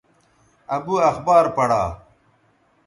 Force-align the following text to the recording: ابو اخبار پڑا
ابو 0.75 0.95
اخبار 1.09 1.43
پڑا 1.55 1.83